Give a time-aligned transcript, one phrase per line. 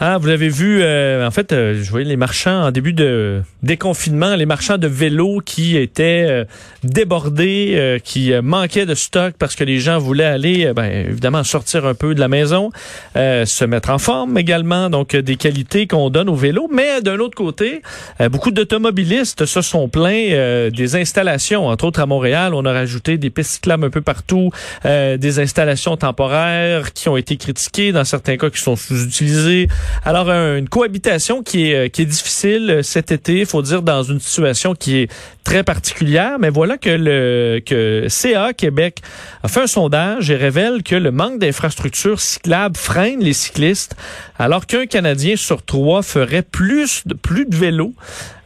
[0.00, 3.42] Ah, vous l'avez vu, euh, en fait, euh, je voyais les marchands en début de
[3.62, 6.44] déconfinement, les marchands de vélos qui étaient euh,
[6.82, 11.94] débordés, qui manquaient de stock parce que les gens voulaient aller, ben, évidemment, sortir un
[11.94, 12.70] peu de la maison,
[13.14, 16.68] se mettre en forme également, donc des qualités qu'on donne aux vélos.
[16.72, 17.82] Mais d'un autre côté,
[18.30, 23.30] beaucoup d'automobilistes se sont plaints des installations, entre autres à Montréal, on a rajouté des
[23.30, 24.50] pistes cyclables un peu partout,
[24.84, 29.68] des installations temporaires qui ont été critiquées, dans certains cas qui sont sous-utilisées.
[30.04, 34.20] Alors, une cohabitation qui est, euh, difficile euh, cet été, il faut dire, dans une
[34.20, 35.12] situation qui est
[35.44, 36.38] très particulière.
[36.38, 38.98] Mais voilà que le que CA Québec
[39.42, 43.94] a fait un sondage et révèle que le manque d'infrastructures cyclables freine les cyclistes,
[44.42, 47.94] alors qu'un Canadien sur trois ferait plus de plus de vélos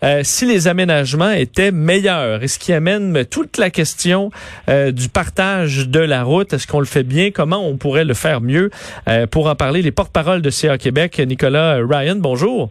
[0.05, 2.43] euh, si les aménagements étaient meilleurs.
[2.43, 4.31] Et ce qui amène toute la question
[4.69, 6.53] du partage de la route.
[6.53, 7.31] Est-ce qu'on le fait bien?
[7.31, 8.71] Comment on pourrait le faire mieux?
[9.31, 12.71] pour en parler, les porte-paroles de CA Québec, Nicolas Ryan, bonjour.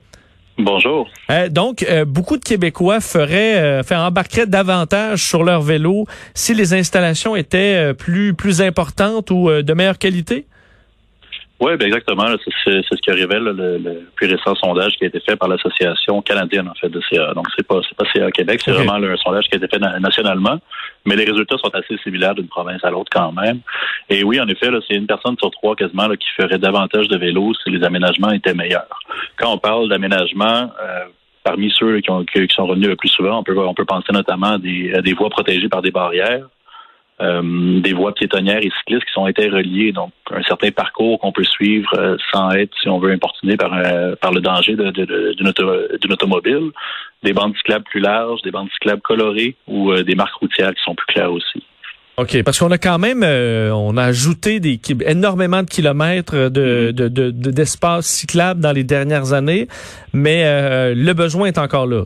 [0.57, 1.09] Bonjour.
[1.31, 6.53] Euh, donc, euh, beaucoup de Québécois feraient, euh, faire embarqueraient davantage sur leur vélo si
[6.53, 10.45] les installations étaient plus plus importantes ou de meilleure qualité?
[11.61, 12.25] Oui, ben exactement.
[12.65, 16.67] C'est ce que révèle le, plus récent sondage qui a été fait par l'association canadienne
[16.67, 17.33] en fait de CA.
[17.33, 19.79] Donc c'est pas c'est pas CA Québec, c'est vraiment un sondage qui a été fait
[19.79, 20.59] nationalement,
[21.05, 23.61] mais les résultats sont assez similaires d'une province à l'autre quand même.
[24.09, 27.53] Et oui, en effet, c'est une personne sur trois quasiment qui ferait davantage de vélos
[27.63, 28.99] si les aménagements étaient meilleurs.
[29.37, 31.05] Quand on parle d'aménagement, euh,
[31.43, 34.11] parmi ceux qui, ont, qui, sont revenus le plus souvent, on peut on peut penser
[34.11, 36.47] notamment à des, à des voies protégées par des barrières
[37.21, 41.45] euh, des voies piétonnières et cyclistes qui sont interreliées, donc un certain parcours qu'on peut
[41.45, 46.11] suivre euh, sans être, si on veut, importuné par, euh, par le danger d'une de,
[46.11, 46.71] automobile,
[47.23, 50.93] des bandes cyclables plus larges, des bandes cyclables colorées ou des marques routières qui sont
[50.93, 51.63] plus claires aussi.
[52.17, 57.51] OK, parce qu'on a quand même, on a ajouté des, énormément de kilomètres de, mm-hmm.
[57.51, 59.67] d'espace cyclable dans les dernières années,
[60.13, 62.03] mais le besoin est encore là.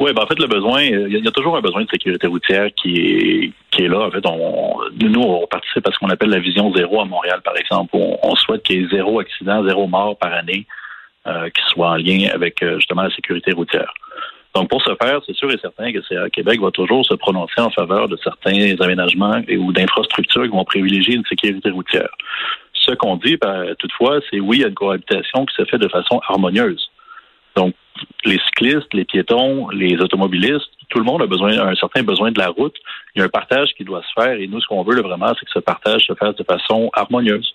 [0.00, 2.68] Oui, ben en fait, le besoin, il y, a toujours un besoin de sécurité routière
[2.74, 4.00] qui est qui est là.
[4.00, 7.56] En fait, nous, on participe à ce qu'on appelle la vision zéro à Montréal, par
[7.56, 7.90] exemple.
[7.94, 10.66] On, on souhaite qu'il y ait zéro accident, zéro mort par année
[11.26, 13.92] euh, qui soit en lien avec euh, justement la sécurité routière.
[14.54, 17.70] Donc, pour ce faire, c'est sûr et certain que Québec va toujours se prononcer en
[17.70, 22.10] faveur de certains aménagements et, ou d'infrastructures qui vont privilégier une sécurité routière.
[22.74, 25.78] Ce qu'on dit, ben, toutefois, c'est oui, il y a une cohabitation qui se fait
[25.78, 26.90] de façon harmonieuse.
[27.56, 27.74] Donc,
[28.24, 32.38] les cyclistes, les piétons, les automobilistes, tout le monde a besoin, un certain besoin de
[32.38, 32.76] la route.
[33.14, 35.28] Il y a un partage qui doit se faire et nous, ce qu'on veut vraiment,
[35.38, 37.54] c'est que ce partage se fasse de façon harmonieuse.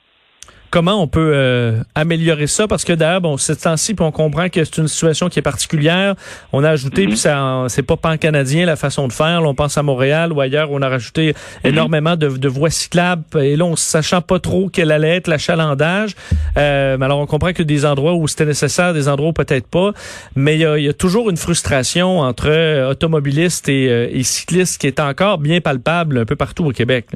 [0.71, 2.67] Comment on peut euh, améliorer ça?
[2.67, 6.15] Parce que d'ailleurs, bon, c'est temps-ci, on comprend que c'est une situation qui est particulière.
[6.53, 7.15] On a ajouté, puis mhm.
[7.15, 9.41] ça, c'est pas pan-canadien la façon de faire.
[9.43, 11.71] on pense à Montréal ou ailleurs, on a rajouté mhm.
[11.71, 13.23] énormément de, de, voies cyclables.
[13.39, 16.15] Et là, on sachant pas trop quel allait être l'achalandage.
[16.57, 19.91] Euh, alors, on comprend que des endroits où c'était nécessaire, des endroits où peut-être pas.
[20.35, 24.23] Mais il y a, y a, toujours une frustration entre euh, automobilistes et, euh, et,
[24.23, 27.07] cyclistes qui est encore bien palpable un peu partout au Québec.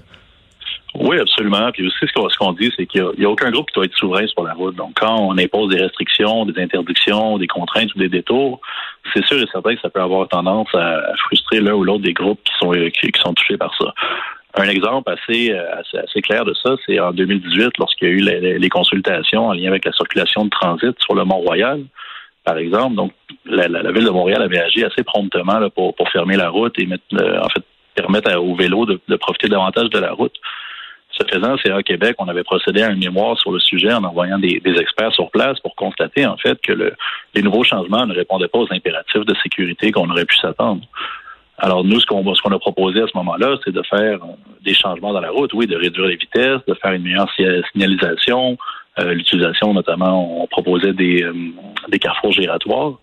[0.96, 1.72] Oui, absolument.
[1.72, 4.28] Puis aussi, ce qu'on dit, c'est qu'il n'y a, aucun groupe qui doit être souverain
[4.28, 4.76] sur la route.
[4.76, 8.62] Donc, quand on impose des restrictions, des interdictions, des contraintes ou des détours,
[9.14, 12.14] c'est sûr et certain que ça peut avoir tendance à, frustrer l'un ou l'autre des
[12.14, 13.94] groupes qui sont, qui, sont touchés par ça.
[14.56, 18.70] Un exemple assez, assez, clair de ça, c'est en 2018, lorsqu'il y a eu les,
[18.70, 21.84] consultations en lien avec la circulation de transit sur le Mont-Royal,
[22.44, 22.94] par exemple.
[22.96, 23.14] Donc,
[23.46, 27.40] la, ville de Montréal avait agi assez promptement pour, fermer la route et mettre, euh,
[27.42, 27.64] en fait
[27.96, 30.34] permettre aux vélos de profiter davantage de la route.
[31.14, 34.04] Ce faisant, c'est à Québec, on avait procédé à un mémoire sur le sujet en
[34.04, 36.94] envoyant des, experts sur place pour constater en fait que
[37.36, 40.82] les nouveaux changements ne répondaient pas aux impératifs de sécurité qu'on aurait pu s'attendre.
[41.60, 44.20] Alors nous, ce qu'on a proposé à ce moment-là, c'est de faire
[44.62, 47.32] des changements dans la route, oui, de réduire les vitesses, de faire une meilleure
[47.72, 48.58] signalisation,
[49.00, 51.34] euh, l'utilisation notamment, on proposait des, euh,
[51.90, 52.94] des carrefours giratoires.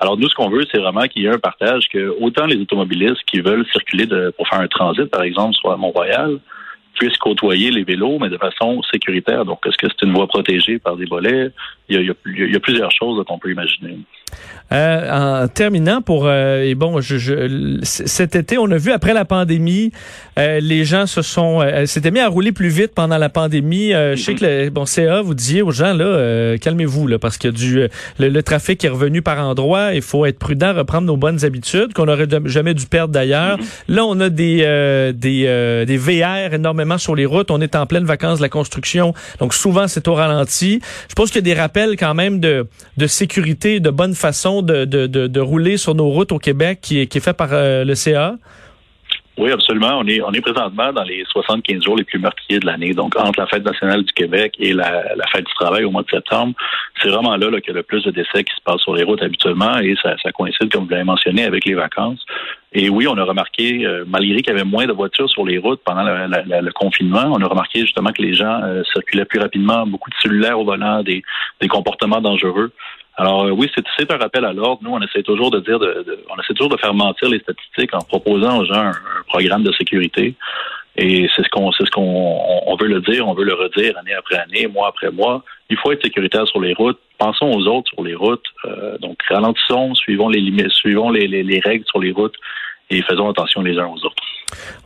[0.00, 2.56] Alors nous, ce qu'on veut, c'est vraiment qu'il y ait un partage que autant les
[2.56, 6.38] automobilistes qui veulent circuler de, pour faire un transit, par exemple, soit à Mont-Royal,
[6.98, 9.44] puissent côtoyer les vélos, mais de façon sécuritaire.
[9.44, 11.50] Donc, est-ce que c'est une voie protégée par des volets?
[11.88, 13.98] Il y a, il y a plusieurs choses qu'on peut imaginer.
[14.70, 19.14] Euh, en terminant pour euh, et bon, je, je, cet été, on a vu après
[19.14, 19.92] la pandémie,
[20.38, 23.92] euh, les gens se sont euh, s'étaient mis à rouler plus vite pendant la pandémie.
[23.92, 27.48] Je sais que le, bon CA vous disiez aux gens là, calmez-vous là, parce que
[27.48, 27.88] du
[28.18, 29.94] le, trafic est revenu par endroits.
[29.94, 33.56] Il faut être prudent, reprendre nos bonnes habitudes qu'on aurait jamais dû perdre d'ailleurs.
[33.56, 33.94] Mm-hmm.
[33.94, 37.50] Là, on a des des des VR énormément sur les routes.
[37.50, 40.80] On est en pleine vacances de la construction, donc souvent c'est au ralenti.
[41.08, 42.66] Je pense qu'il y a des rappels quand même de
[42.98, 47.00] de sécurité, de bonne façon de, de, de, rouler sur nos routes au Québec qui
[47.00, 48.34] est, qui est fait par euh, le CA?
[49.38, 50.00] Oui, absolument.
[50.00, 52.92] On est, on est présentement dans les 75 jours les plus meurtriers de l'année.
[52.92, 56.02] Donc, entre la fête nationale du Québec et la, la fête du travail au mois
[56.02, 56.54] de septembre,
[57.00, 58.96] c'est vraiment là, là qu'il y a le plus de décès qui se passent sur
[58.96, 62.24] les routes habituellement et ça, ça coïncide, comme vous l'avez mentionné, avec les vacances.
[62.72, 65.58] Et oui, on a remarqué, euh, malgré qu'il y avait moins de voitures sur les
[65.58, 69.86] routes pendant le confinement, on a remarqué justement que les gens euh, circulaient plus rapidement,
[69.86, 71.22] beaucoup de cellulaires au volant, des,
[71.60, 72.72] des comportements dangereux.
[73.18, 74.80] Alors euh, oui, c'est un rappel à l'ordre.
[74.82, 77.92] Nous, on essaie toujours de dire, de, on essaie toujours de faire mentir les statistiques
[77.92, 78.92] en proposant aux gens un,
[79.26, 80.34] programme de sécurité.
[80.96, 83.98] Et c'est ce qu'on, c'est ce qu'on, on veut le dire, on veut le redire
[83.98, 85.42] année après année, mois après mois.
[85.68, 86.98] Il faut être sécuritaire sur les routes.
[87.18, 88.46] Pensons aux autres sur les routes.
[88.64, 92.36] Euh, donc ralentissons, suivons les limites, suivons les, les, les règles sur les routes
[92.90, 94.17] et faisons attention les uns aux autres.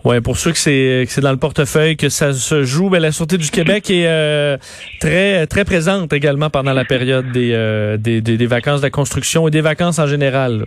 [0.04, 3.00] Ouais, pour ceux que c'est que c'est dans le portefeuille que ça se joue, ben,
[3.00, 4.56] la sûreté du Québec est euh,
[5.00, 9.46] très très présente également pendant la période des, euh, des, des, vacances de la construction
[9.46, 10.66] et des vacances en général.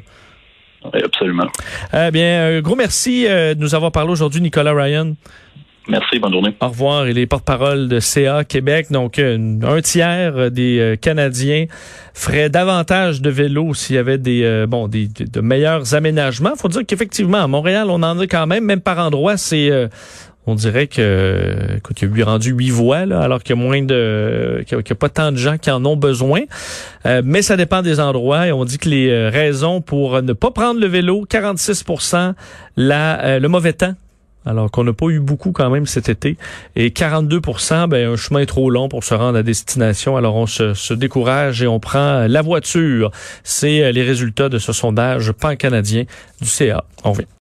[0.94, 1.48] Oui, absolument.
[1.94, 5.16] Eh bien, gros merci de nous avoir parlé aujourd'hui, Nicolas Ryan.
[5.88, 6.56] Merci, bonne journée.
[6.62, 7.08] Au revoir.
[7.08, 8.88] Il est porte-parole de CA Québec.
[8.90, 11.66] Donc, un tiers des euh, Canadiens
[12.14, 16.56] feraient davantage de vélos s'il y avait des euh, bon des, de meilleurs aménagements.
[16.56, 19.88] Faut dire qu'effectivement, à Montréal, on en a quand même, même par endroit, c'est euh,
[20.48, 23.62] on dirait que écoute, il y a rendu huit voies, là, alors qu'il y a
[23.62, 26.42] moins de qu'il n'y a, pas tant de gens qui en ont besoin.
[27.24, 30.80] mais ça dépend des endroits et on dit que les raisons pour ne pas prendre
[30.80, 31.84] le vélo, 46
[32.78, 33.96] la, le mauvais temps
[34.46, 36.38] alors qu'on n'a pas eu beaucoup quand même cet été.
[36.76, 40.18] Et 42% ben, un chemin est trop long pour se rendre à destination.
[40.18, 43.12] Alors on se, se décourage et on prend la voiture.
[43.44, 46.06] C'est euh, les résultats de ce sondage pan-canadien
[46.42, 46.84] du CA.
[47.04, 47.26] On vient.